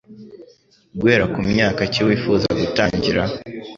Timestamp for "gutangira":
2.59-3.21